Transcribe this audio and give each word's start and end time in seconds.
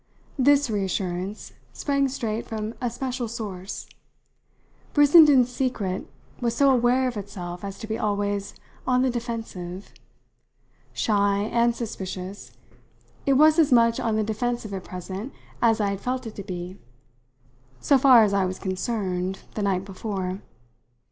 This 0.39 0.67
reassurance 0.67 1.53
sprang 1.73 2.07
straight 2.07 2.47
from 2.47 2.73
a 2.81 2.89
special 2.89 3.27
source. 3.27 3.87
Brissenden's 4.95 5.51
secret 5.53 6.07
was 6.39 6.55
so 6.55 6.71
aware 6.71 7.07
of 7.07 7.17
itself 7.17 7.63
as 7.63 7.77
to 7.77 7.85
be 7.85 7.99
always 7.99 8.55
on 8.87 9.03
the 9.03 9.11
defensive. 9.11 9.93
Shy 10.91 11.43
and 11.53 11.75
suspicious, 11.75 12.51
it 13.27 13.33
was 13.33 13.59
as 13.59 13.71
much 13.71 13.99
on 13.99 14.15
the 14.15 14.23
defensive 14.23 14.73
at 14.73 14.83
present 14.83 15.33
as 15.61 15.79
I 15.79 15.89
had 15.89 16.01
felt 16.01 16.25
it 16.25 16.33
to 16.33 16.43
be 16.43 16.79
so 17.79 17.99
far 17.99 18.23
as 18.23 18.33
I 18.33 18.43
was 18.45 18.57
concerned 18.57 19.41
the 19.53 19.61
night 19.61 19.85
before. 19.85 20.41